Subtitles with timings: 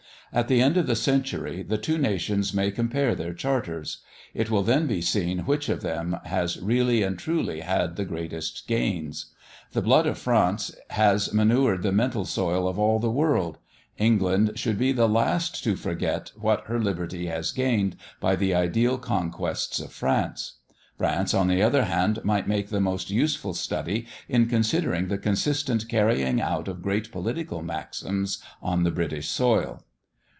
[0.33, 3.97] At the end of the century the two nations may compare their charters;
[4.33, 8.65] it will then be seen which of them has really and truly had the greatest
[8.65, 9.25] gains.
[9.73, 13.57] The blood of France has manured the mental soil of all the world;
[13.97, 18.97] England should be the last to forget what her liberty has gained by the ideal
[18.97, 20.59] conquests of France.
[20.97, 25.89] France, on the other hand, might make the most useful study in considering the consistent
[25.89, 29.83] carrying out of great political maxims on the British soil.